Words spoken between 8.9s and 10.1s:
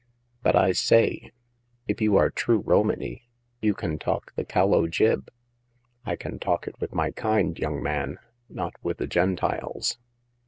the Gentiles."